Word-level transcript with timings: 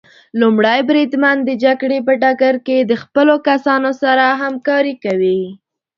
لومړی 0.41 0.79
بریدمن 0.89 1.37
د 1.43 1.49
جګړې 1.63 1.99
په 2.07 2.13
ډګر 2.21 2.55
کې 2.67 2.77
د 2.83 2.91
خپلو 3.01 3.35
کسانو 3.47 3.91
سره 4.01 4.25
همکاري 4.43 4.95
کوي. 5.03 5.41